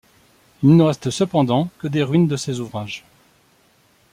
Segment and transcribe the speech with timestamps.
[0.63, 3.05] Il ne reste cependant que des ruines de ces ouvrages.